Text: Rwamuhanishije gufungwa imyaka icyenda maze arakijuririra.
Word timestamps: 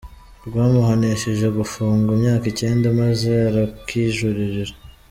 Rwamuhanishije 0.47 1.47
gufungwa 1.57 2.09
imyaka 2.17 2.45
icyenda 2.51 2.87
maze 3.01 3.29
arakijuririra. 3.49 4.73